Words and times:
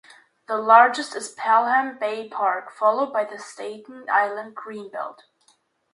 The 0.47 0.57
largest 0.57 1.15
is 1.15 1.29
Pelham 1.33 1.99
Bay 1.99 2.27
Park, 2.27 2.71
followed 2.71 3.13
by 3.13 3.23
the 3.23 3.37
Staten 3.37 4.07
Island 4.11 4.55
Greenbelt. 4.55 5.25